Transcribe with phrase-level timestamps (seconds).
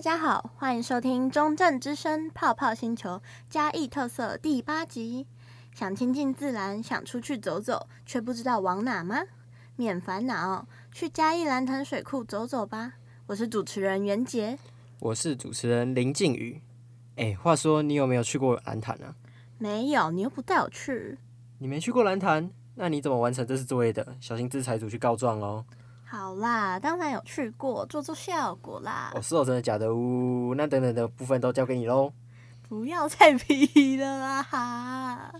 [0.00, 5.26] 大家好，欢迎收听中正之声泡泡星球嘉义特色第八集。
[5.74, 9.22] 想亲近自然，想出去走走，却不知道往哪吗？
[9.76, 12.94] 免烦恼，去嘉义蓝潭水库走走吧。
[13.26, 14.58] 我是主持人袁杰，
[15.00, 16.62] 我是主持人林靖宇。
[17.16, 19.14] 哎，话说你有没有去过蓝潭啊？
[19.58, 21.18] 没有，你又不带我去。
[21.58, 24.16] 你没去过蓝潭，那你怎么完成这次作业的？
[24.18, 25.62] 小心制裁组去告状哦。
[26.10, 29.12] 好啦，当然有去过，做做效果啦。
[29.14, 29.94] 哦，是哦，真的假的？
[29.94, 32.12] 呜，那等等的部分都交给你喽。
[32.68, 35.32] 不要再皮了啦哈。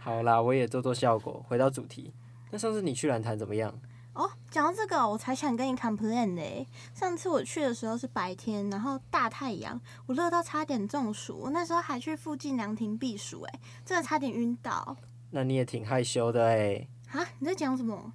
[0.00, 1.44] 好啦，我也做做效果。
[1.46, 2.12] 回到主题，
[2.50, 3.72] 那上次你去蓝潭怎么样？
[4.14, 6.66] 哦，讲到这个，我才想跟你 complain 呢。
[6.92, 11.38] 上次我去的时候是白天，然后大太阳，我热到差点中暑。
[11.38, 14.96] 我那时候还去附近凉亭避暑，哎，真的差点晕倒。
[15.30, 16.88] 那你也挺害羞的哎。
[17.12, 17.24] 啊？
[17.38, 18.12] 你在讲什么？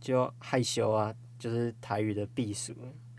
[0.00, 1.14] 就害羞啊。
[1.44, 2.72] 就是台语的避暑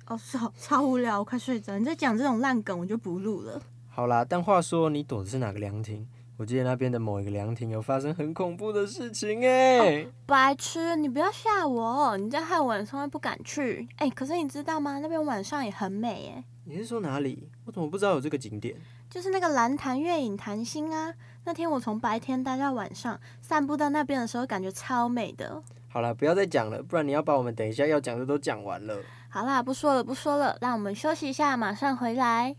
[0.07, 1.77] 哦，是哦，超无聊，我快睡着。
[1.77, 3.61] 你在讲这种烂梗，我就不录了。
[3.87, 6.07] 好啦，但话说你躲的是哪个凉亭？
[6.35, 10.07] 我记得那边的某一个凉亭有发生很恐怖的事情哎、哦。
[10.25, 13.87] 白痴，你不要吓我，你在害我晚上会不敢去。
[13.97, 14.97] 哎，可是你知道吗？
[14.97, 16.43] 那边晚上也很美哎。
[16.63, 17.47] 你是说哪里？
[17.65, 18.75] 我怎么不知道有这个景点？
[19.07, 21.13] 就是那个蓝潭月影潭心啊。
[21.43, 25.61] 那天我从白天待到晚上，散步到那边的时候，感觉超美的。
[25.95, 28.99] 好了，不要再讲了，不然你要把我们等一下要讲的都讲完了。
[29.29, 32.53] 好啦，不说了，不说了，让我们休息一下，马上回来。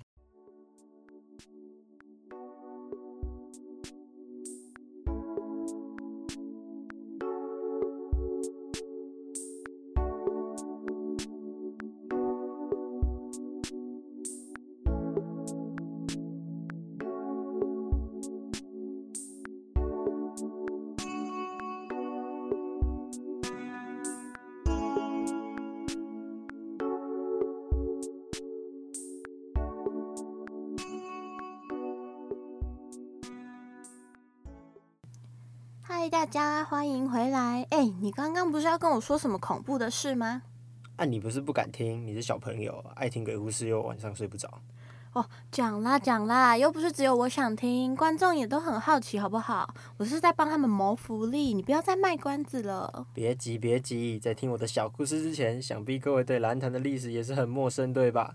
[35.88, 37.64] 嗨，大家欢迎回来！
[37.70, 40.42] 哎，你刚刚不是要跟我说什么恐怖的事吗？
[40.96, 42.04] 啊，你不是不敢听？
[42.04, 44.50] 你是小朋友，爱听鬼故事又晚上睡不着。
[45.12, 49.72] 哦，讲啦讲啦，又不是只有我想听，观众也都很好奇，好不好？
[49.96, 53.06] 我是在帮他们谋福利，你不要再卖关子了。
[53.14, 58.34] 别急别急，在听我的小故事之前，想必各位对蓝潭的历史也是很陌生，对吧？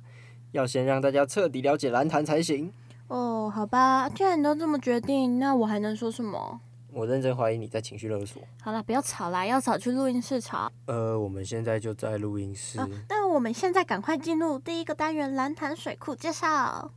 [0.53, 2.71] 要先让大家彻底了解蓝潭才行。
[3.09, 6.61] 哦，好吧，既然你都这么决定，那我还能说什么？
[6.93, 8.41] 我认真怀疑你在情绪勒索。
[8.61, 10.71] 好了，不要吵啦，要吵去录音室吵。
[10.87, 12.79] 呃，我们现在就在录音室。
[12.79, 16.91] 哦，那我们现在赶快进入第一个单元——兰潭水库介绍。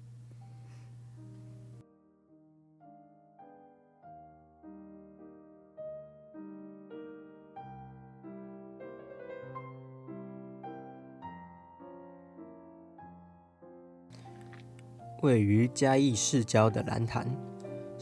[15.23, 17.54] 位于嘉义市郊的兰潭。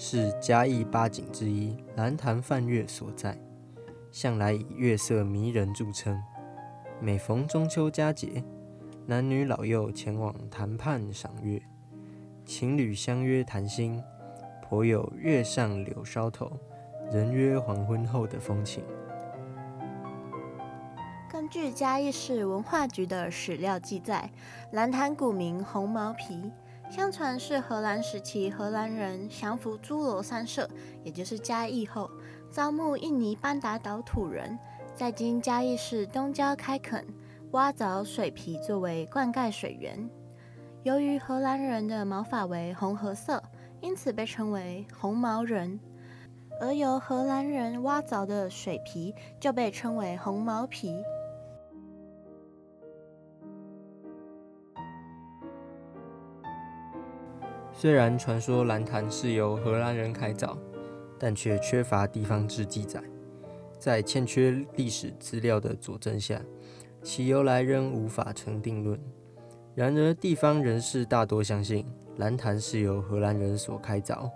[0.05, 3.39] 是嘉义八景之一，兰潭泛月所在，
[4.11, 6.21] 向来以月色迷人著称。
[7.01, 8.43] 每逢中秋佳节，
[9.07, 11.63] 男女老幼前往潭畔赏月，
[12.45, 14.03] 情侣相约谈心，
[14.61, 16.51] 颇有月上柳梢头，
[17.13, 18.83] 人约黄昏后的风情。
[21.31, 24.29] 根据嘉义市文化局的史料记载，
[24.73, 26.51] 兰潭古名红毛皮。
[26.95, 30.69] 相传是荷兰时期荷兰人降服诸罗山社，
[31.03, 32.11] 也就是嘉义后，
[32.51, 34.59] 招募印尼班达岛土人，
[34.95, 37.03] 在今嘉义市东郊开垦，
[37.53, 40.07] 挖凿水皮作为灌溉水源。
[40.83, 43.43] 由于荷兰人的毛发为红褐色，
[43.81, 45.81] 因此被称为红毛人，
[46.61, 51.03] 而由荷兰人挖凿的水皮就被称为红毛皮。
[57.83, 60.57] 虽然传说兰潭是由荷兰人开凿，
[61.19, 63.03] 但却缺乏地方志记载，
[63.77, 66.41] 在欠缺历史资料的佐证下，
[67.03, 68.97] 其由来仍无法成定论。
[69.75, 71.85] 然而，地方人士大多相信
[72.19, 74.31] 兰潭是由荷兰人所开凿。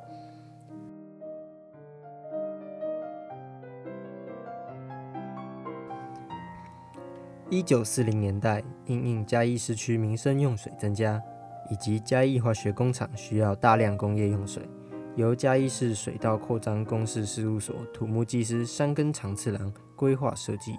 [7.49, 11.23] 一九四零年代，因应嘉义市区民生用水增加。
[11.71, 14.63] 以及嘉义化学工厂需要大量工业用水，
[15.15, 20.79] 由嘉义市水道扩张公事事务所土木技师山根长次郎规划设计，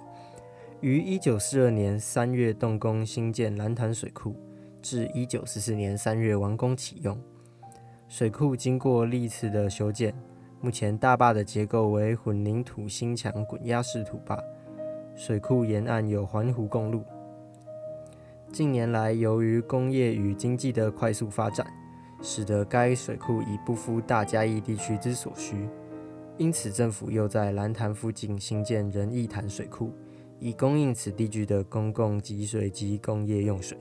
[0.82, 4.36] 于一九四二年三月动工兴建兰潭水库，
[4.82, 7.20] 至一九四四年三月完工启用。
[8.08, 10.14] 水库经过历次的修建，
[10.62, 14.42] 目前大坝的结构为混凝土新墙滚压式土坝，
[15.16, 17.04] 水库沿岸有环湖公路。
[18.52, 21.68] 近年来，由于工业与经济的快速发展，
[22.22, 25.70] 使得该水库已不敷大嘉义地区之所需，
[26.38, 29.92] 因此政府又在兰潭附近兴建仁义潭水库，
[30.40, 33.78] 以供应此地区的公共给水及工业用水。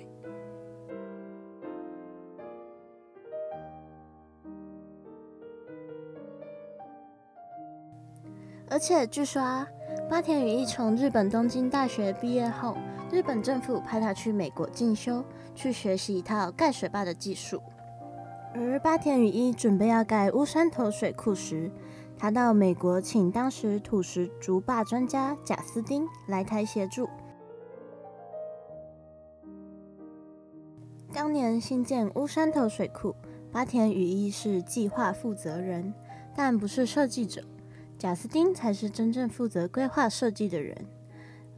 [8.69, 9.67] 而且据说啊，
[10.09, 12.77] 八田与一从日本东京大学毕业后，
[13.11, 17.61] 日本政府派他去美国进修，去学习一套盖水坝的技术。
[18.55, 21.69] 而八田与一准备要盖乌山头水库时，
[22.17, 27.09] 他到美国请当时土石竹坝专家贾斯汀来台协助。
[31.13, 33.13] 当年新建乌山头水库，
[33.51, 35.93] 八田与一是计划负责人，
[36.33, 37.43] 但不是设计者。
[38.07, 40.87] 贾斯汀才是真正负责规划设计的人，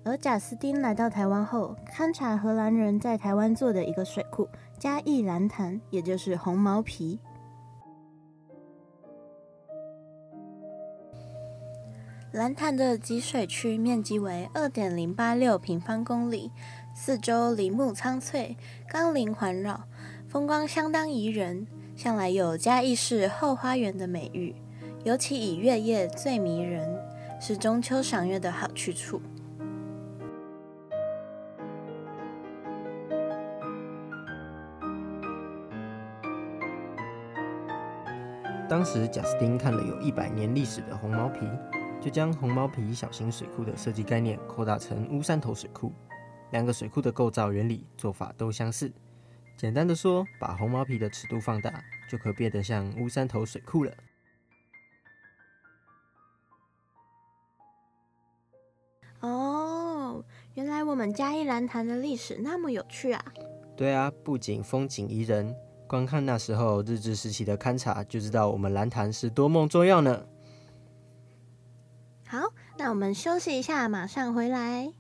[0.02, 4.48] 而贾斯汀来到台湾后，勘察荷兰人在台湾做的一个水库——
[4.80, 7.20] 嘉义蓝潭，也就是红毛皮。
[12.32, 16.50] 蓝潭的集水区面积为二点零八六平方公里，
[16.94, 18.56] 四周林木苍翠，
[18.88, 19.84] 冈林环绕，
[20.26, 24.56] 风光相当宜人，向来有嘉义市后花园的美誉。
[25.08, 26.86] 尤其以月夜最迷人，
[27.40, 29.22] 是中秋赏月的好去处。
[38.68, 41.46] 当时贾斯汀看了有一百年历史的红毛皮，
[42.02, 45.90] 就将红毛皮小型水库的设计概念扩大成乌山头水库。
[46.50, 48.92] 两个水库的构造原理做法都相似。
[49.56, 53.92] 简单的说，把红毛皮的尺度放大，就可变得像乌山头水库了。
[60.98, 63.24] 们嘉义兰潭的历史那么有趣啊！
[63.76, 65.54] 对啊，不仅风景宜人，
[65.86, 70.26] 观看那时候日治时期的勘察，就知道我们兰潭是多么重要呢。
[72.26, 72.40] 好，
[72.76, 74.92] 那我们休息一下，马上回来。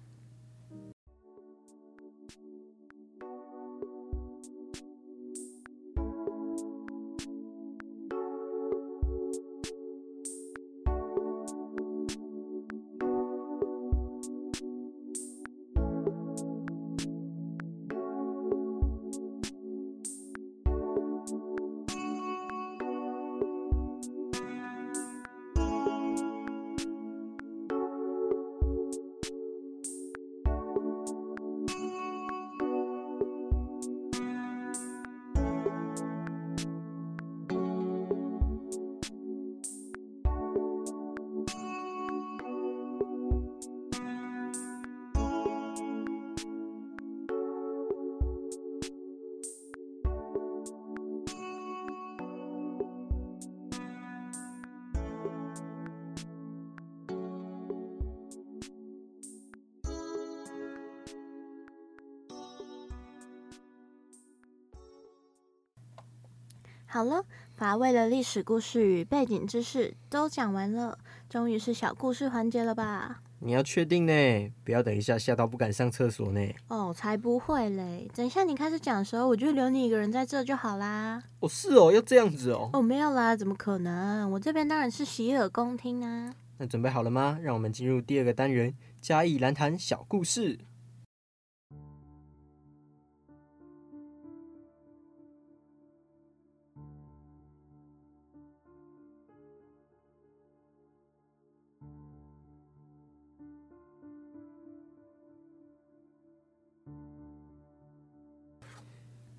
[66.90, 67.22] 好了，
[67.54, 73.20] 乏味的历史故事与背景知识都讲完了，终于是小故事环节了吧？
[73.40, 76.40] 你要确定呢，不要等一下吓到不敢上厕所呢。
[76.68, 78.10] 哦，才不会嘞！
[78.14, 81.22] 等一下你开始讲的时候，我就留你一个人在这就好啦。
[81.40, 82.70] 哦，是哦，要这样子哦。
[82.72, 84.30] 哦，没有啦，怎么可能？
[84.30, 86.34] 我这边当然是洗耳恭听啊。
[86.56, 87.38] 那准备好了吗？
[87.42, 90.58] 让我们进入第二个单元——嘉义蓝潭小故事。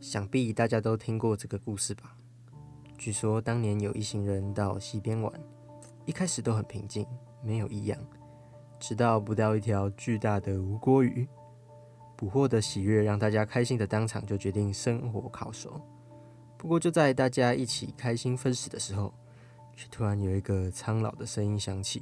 [0.09, 2.17] 想必大家都听过这个故事吧？
[2.97, 5.31] 据说当年有一行人到溪边玩，
[6.03, 7.05] 一开始都很平静，
[7.43, 7.99] 没有异样，
[8.79, 11.29] 直到捕到一条巨大的吴郭鱼。
[12.17, 15.79] 捕获的喜悦让大家开心的当场就决定生火烤熟。
[16.57, 19.13] 不过就在大家一起开心分食的时候，
[19.75, 22.01] 却突然有一个苍老的声音响起：“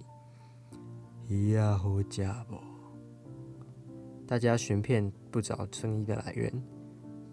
[1.27, 2.55] 伊呀好家不？”
[4.25, 6.76] 大家寻遍不找声音的来源。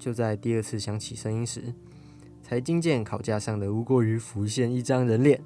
[0.05, 1.73] 就在第二次响起声音时，
[2.43, 5.43] 才惊见烤架上的吴郭鱼浮现一张人脸，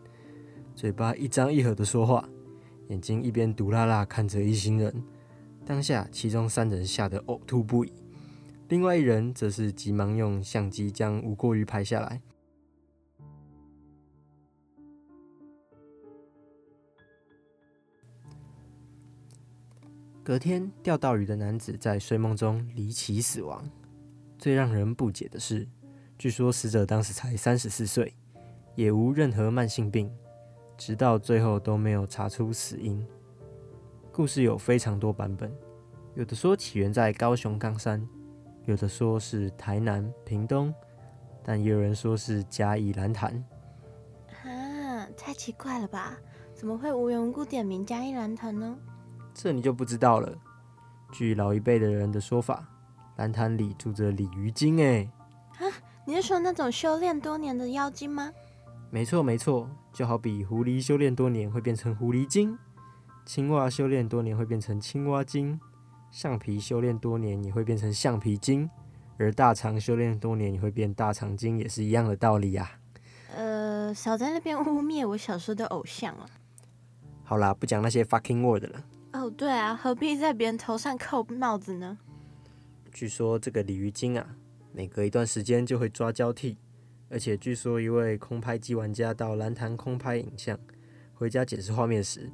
[0.74, 2.28] 嘴巴一张一合的说话，
[2.88, 4.92] 眼睛一边毒辣辣看着一行人。
[5.64, 7.92] 当下，其中三人吓得呕吐不已，
[8.68, 12.20] 另外一人则是急忙用相机将吴郭鱼拍下来。
[20.24, 23.64] 隔天，钓到鱼的男子在睡梦中离奇死亡。
[24.38, 25.66] 最让人不解的是，
[26.16, 28.14] 据说死者当时才三十四岁，
[28.76, 30.10] 也无任何慢性病，
[30.76, 33.04] 直到最后都没有查出死因。
[34.12, 35.52] 故事有非常多版本，
[36.14, 38.08] 有的说起源在高雄冈山，
[38.64, 40.72] 有的说是台南屏东，
[41.42, 43.44] 但也有人说是嘉义兰潭。
[44.44, 46.16] 啊，太奇怪了吧？
[46.54, 48.76] 怎么会无缘无故点名嘉义兰潭呢？
[49.34, 50.36] 这你就不知道了。
[51.12, 52.68] 据老一辈的人的说法，
[53.18, 55.08] 兰潭里住着鲤鱼精哎。
[55.58, 55.66] 啊，
[56.06, 58.32] 你是说那种修炼多年的妖精吗？
[58.90, 62.56] 没错没错，就好比狐狸修炼多年会变成狐狸精，
[63.26, 65.60] 青蛙修炼多年会变成青蛙精，
[66.12, 68.70] 橡皮修炼多年也会变成橡皮精，
[69.18, 72.70] 而大肠修炼多年也会变大肠精，也是一样的道理呀。
[73.36, 76.26] 呃，少在那边污蔑我小时候的偶像了。
[77.24, 78.84] 好啦，不讲那些 fucking word 了。
[79.12, 81.98] 哦，对啊，何必在别人头上扣帽子呢？
[82.98, 84.34] 据说这个鲤鱼精啊，
[84.72, 86.58] 每隔一段时间就会抓交替，
[87.08, 90.58] 而且据说一位空拍机玩家到兰潭空拍影像，
[91.14, 92.28] 回家检视画面时，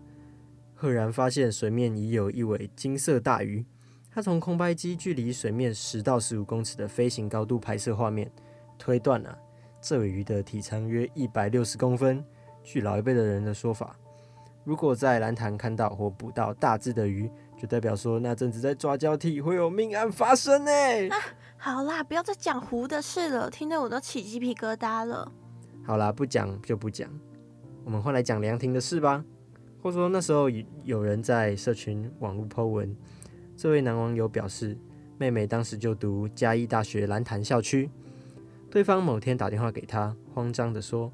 [0.73, 3.63] 赫然发现水面已有一尾金色大鱼。
[4.11, 8.33] 他从空拍机距离水面十到十五公尺的飞行高度拍摄画面，
[8.79, 9.39] 推断了、
[9.83, 12.25] 这尾鱼的体长约一百六十公分。
[12.63, 13.95] 据老一辈的人的说法。
[14.65, 17.31] 如果在兰潭看到或捕到大只的鱼，
[17.65, 20.71] 就代表说那阵子在抓交替会有命案发生呢。
[21.09, 21.17] 啊，
[21.57, 25.33] 好啦，不要再讲湖的事了，听得我都起鸡皮疙瘩了。
[25.83, 27.09] 好啦，不讲就不讲，
[27.83, 29.25] 我们换来讲凉亭的事吧。
[29.83, 30.51] 或说那时候
[30.83, 32.95] 有人在社群网络 po 文，
[33.57, 34.77] 这位男网友表示，
[35.17, 37.89] 妹妹当时就读嘉义大学蓝潭校区，
[38.71, 41.11] 对方某天打电话给他，慌张的说。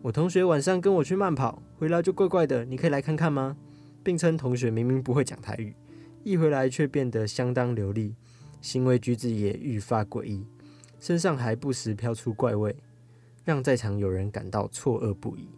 [0.00, 3.54] 我同学晚上跟我去慢跑，回来就怪怪的，你可以来看看吗？
[4.02, 5.74] 并称同学明明不会讲台语，
[6.24, 8.14] 一回来却变得相当流利，
[8.60, 10.46] 行为举止也愈发诡异，
[10.98, 12.74] 身上还不时飘出怪味，
[13.44, 15.48] 让在场有人感到错愕不已。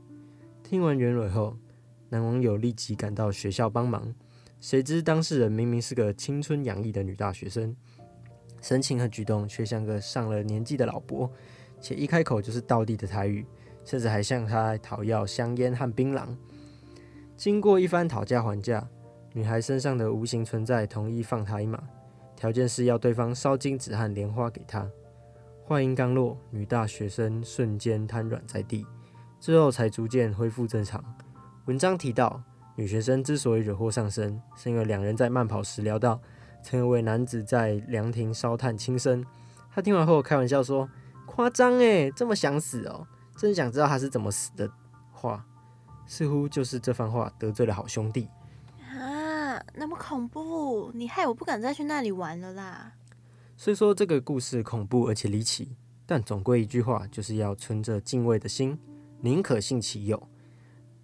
[0.63, 1.57] 听完原委后，
[2.09, 4.15] 男网友立即赶到学校帮忙，
[4.61, 7.75] 谁知当事人明明是个青春洋溢的女大学生，
[8.61, 11.31] 神情和举动却像个上了年纪的老伯，
[11.81, 13.47] 且一开口就是道地的台语。
[13.83, 16.29] 甚至还向他讨要香烟和槟榔。
[17.41, 18.87] 经过一番讨价还价，
[19.33, 21.83] 女孩身上的无形存在同意放她一马，
[22.37, 24.87] 条件是要对方烧金纸和莲花给她。
[25.65, 28.87] 话音刚落，女大学生瞬间瘫软在地，
[29.41, 31.03] 之后才逐渐恢复正常。
[31.65, 32.43] 文章提到，
[32.77, 36.21] 女学生之所以惹祸上身，是因为两人在慢跑时聊到
[36.63, 39.25] 曾有位男子在凉亭烧炭轻生。
[39.75, 40.87] 她听完后开玩笑说
[41.25, 44.71] ：“夸张诶，这么想死哦。”真想知道他是怎么死的
[45.11, 45.43] 话，
[46.11, 48.29] 似乎就是这番话得罪了好兄弟
[48.93, 49.63] 啊！
[49.75, 52.95] 那么恐怖，你害我不敢再去那里玩了啦。
[53.57, 58.77] 虽说这个故事恐怖而且离奇，但总归一句话，就是要存着敬畏的心，
[59.21, 60.21] 宁可信其有。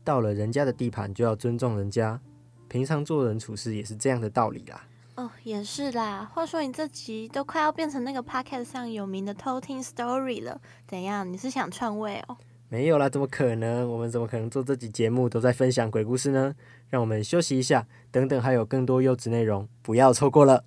[0.03, 2.21] 到了人家的地盘，就要尊重人家。
[2.67, 4.89] 平常做人处事也是这样的道理啦。
[5.15, 6.29] 哦，也是啦。
[6.35, 11.33] 话说你这集都快要变成那个 podcast 上有名的偷听 story 了，怎样？
[11.33, 12.37] 你是想篡位哦？
[12.69, 13.89] 没有啦，怎么可能？
[13.89, 16.55] 我们怎么可能做这集节目都在分享鬼故事呢？
[16.89, 20.65] 让我们休息一下，等等还有更多优质内容，不要错过了。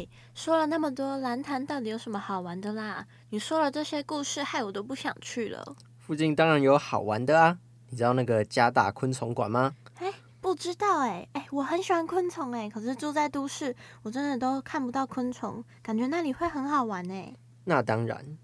[0.00, 3.06] 哎，说了那么多，蓝潭到底有什么好玩的啦？
[3.28, 5.76] 你说了这些故事，害我都不想去了。
[5.98, 7.58] 附近当然有好玩的啊！
[7.90, 9.74] 你知道那个加大昆虫馆吗？
[9.96, 17.34] 哎，不知道哎哎，我很喜欢昆虫哎，可是住在都市，我真的都看不到昆虫，感觉那里会很好玩哎。
[17.64, 18.38] 那当然，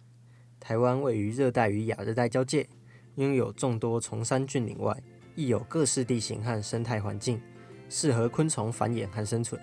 [0.60, 2.68] 台湾位于热带与亚热带交界，
[3.14, 4.94] 拥有众多崇山峻岭外，
[5.34, 7.40] 亦有各式地形和生态环境，
[7.88, 9.58] 适合昆虫繁衍和生存。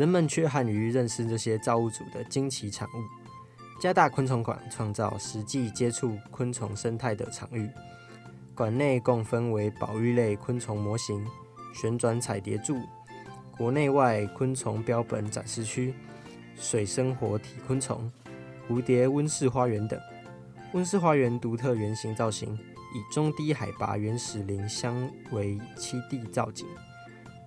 [0.00, 3.04] 人们缺憾于认识这些造物主的惊奇产物。
[3.78, 7.68] 加大昆虫馆创造实际接触昆虫生态的场域。
[8.54, 11.22] 馆内共分为保育类昆虫模型、
[11.74, 12.80] 旋转彩蝶柱、
[13.58, 15.92] 国内外昆虫标本展示区、
[16.56, 18.10] 水生活体昆虫、
[18.66, 20.00] 蝴蝶温室花园等。
[20.72, 24.96] 温室花园独特圆形造型，以中低海拔原始林相
[25.30, 26.66] 为栖地造景。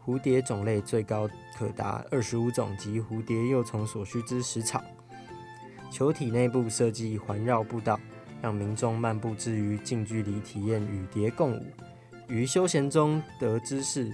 [0.05, 4.83] 蝴蝶种类最高可达二十五种及蝴蝶幼虫所需之食草。
[5.89, 8.00] 球体内部设计环绕步道，
[8.41, 11.65] 让民众漫步之余近距离体验与蝶共舞，
[12.27, 14.12] 于休闲中得知识，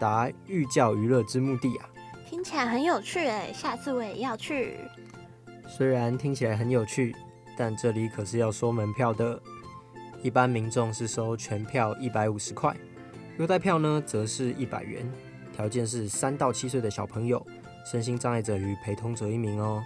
[0.00, 1.88] 达寓教于乐之目的啊！
[2.26, 4.78] 听起来很有趣诶，下次我也要去。
[5.68, 7.14] 虽然听起来很有趣，
[7.56, 9.40] 但这里可是要收门票的。
[10.22, 12.74] 一般民众是收全票一百五十块，
[13.38, 15.06] 优待票呢则是一百元。
[15.58, 17.44] 条件是三到七岁的小朋友、
[17.84, 19.82] 身心障碍者与陪同者一名哦。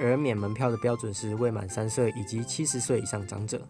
[0.00, 3.62] 而免门票的标准是未满三岁以及七十岁以上长者。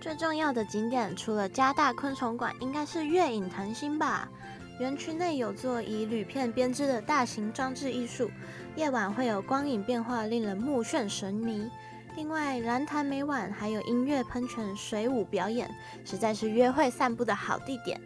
[0.00, 4.28] 最重要的景点除了加大昆虫馆，应该是月影潭心吧？
[4.78, 8.30] 园区内有座以铝片编织的大型装置艺术，
[8.76, 11.68] 夜晚会有光影变化，令人目眩神迷。
[12.16, 15.68] 另外，蓝潭每晚还有音乐喷泉、水舞表演，
[16.04, 18.00] 实在是约会散步的好地点。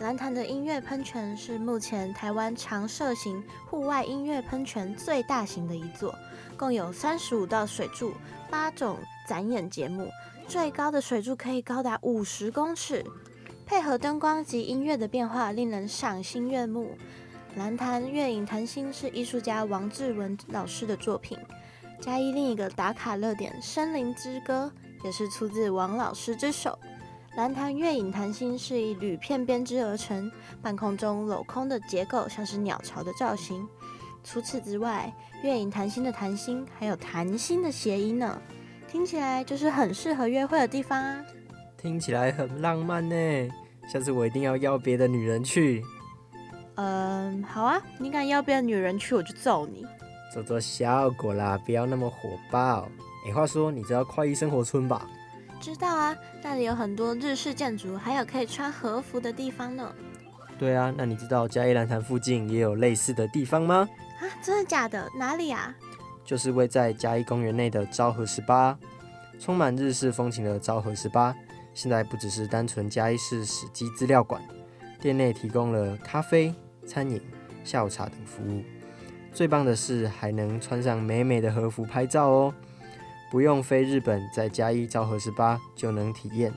[0.00, 6.14] 兰潭的音乐喷泉是目前台湾常设型户外音乐喷泉最大型的一座，
[6.56, 8.12] 共有三十五道水柱、
[8.50, 10.08] 八种展演节目，
[10.48, 13.04] 最高的水柱可以高达五十公尺，
[13.64, 16.98] 配合灯光及音乐的变化，令人赏心悦目。
[17.56, 21.38] 兰潭月影谈心是艺术家王志文老师的作品。
[22.00, 24.70] 嘉义另一个打卡热点《森林之歌》
[25.04, 26.76] 也是出自王老师之手。
[27.36, 30.30] 兰潭月影潭心是以铝片编织而成，
[30.62, 33.66] 半空中镂空的结构像是鸟巢的造型。
[34.22, 38.40] 除此之外，月影潭心的潭心还有谈心的谐音呢，
[38.86, 41.24] 听起来就是很适合约会的地方啊！
[41.76, 43.14] 听起来很浪漫呢，
[43.88, 45.82] 下次我一定要邀别的女人去。
[46.76, 49.84] 嗯，好啊，你敢邀别的女人去，我就揍你。
[50.32, 52.88] 做做效果啦，不要那么火爆。
[53.26, 55.04] 哎，话说，你知道快意生活村吧？
[55.64, 59.90] 知道啊，那里有很多日式建筑，还有可以穿和服的地方呢。
[60.58, 63.88] 对啊，那你知道嘉义蓝潭附近也有类似的地方吗？
[64.20, 65.10] 啊，真的假的？
[65.18, 65.74] 哪里啊？
[66.22, 68.78] 就是位在嘉义公园内的昭和十八，
[69.40, 71.34] 充满日式风情的昭和十八。
[71.72, 74.42] 现在不只是单纯嘉义市史迹资料馆，
[75.00, 76.54] 店内提供了咖啡、
[76.86, 77.18] 餐饮、
[77.64, 78.62] 下午茶等服务。
[79.32, 82.54] 最棒的是，还能穿上美美的和服拍照哦。
[83.34, 86.54] 不用飞日本，在加一昭和十八就能体验，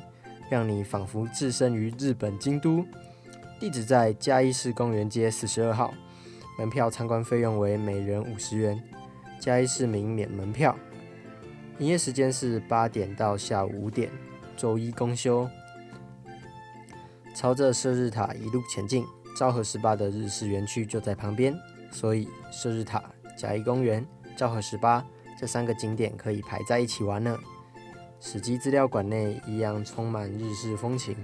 [0.48, 2.86] 让你仿佛置身于日本京都。
[3.60, 5.92] 地址在嘉义市公园街四十二号，
[6.56, 8.80] 门票参观费用为每人五十元，
[9.40, 10.78] 嘉义市民免门票。
[11.80, 14.12] 营业时间是八点到下午五点，
[14.56, 15.50] 周一公休。
[17.34, 19.04] 朝着射日塔一路前进，
[19.36, 21.58] 昭和十八的日式园区就在旁边，
[21.90, 23.04] 所以射日塔、
[23.36, 25.04] 嘉义公园、昭和十八。
[25.40, 27.38] 这三个景点可以排在一起玩呢。
[28.20, 31.16] 史迹资料馆内一样充满日式风情，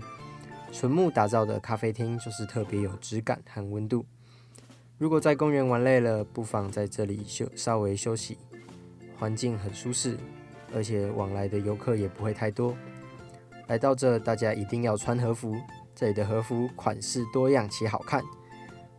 [0.71, 4.05] 纯木打造的咖啡厅就是特别有质感和温度。
[4.99, 8.37] 如果在公园玩累了，不妨在这里休稍微休息，
[9.19, 10.15] 环境很舒适，
[10.73, 12.77] 而且往来的游客也不会太多。
[13.67, 15.55] 来到这，大家一定要穿和服，
[15.95, 18.23] 这里的和服款式多样且好看，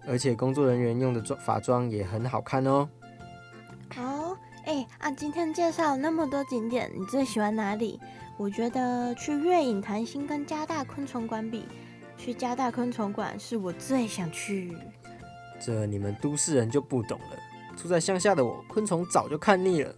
[0.07, 2.89] 而且工作人员用的装发妆也很好看哦。
[5.05, 5.11] 啊！
[5.11, 8.01] 今天介绍那么多景点，你最喜欢哪里？
[8.39, 11.67] 我觉得去月影潭心跟加大昆虫馆比，
[12.17, 14.75] 去加大昆虫馆是我最想去。
[15.61, 17.37] 这你们都市人就不懂了。
[17.77, 19.95] 住在乡下的我，昆虫早就看腻了。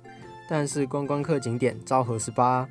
[0.50, 2.68] 但是观光客景点昭和十八，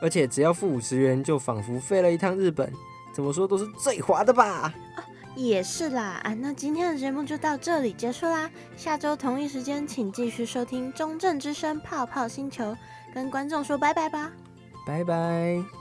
[0.00, 2.72] 而且只要付五十元，就仿佛飞了一趟日本。
[3.12, 4.72] 怎么说都是最划的吧？
[5.38, 8.50] 也是啦，啊，那今天的节目就到这里结束啦。
[8.76, 12.76] 下周同一时间，请继续收听中正之声泡泡星球，
[13.14, 14.32] 跟观众说拜拜吧。
[14.84, 15.77] 拜拜。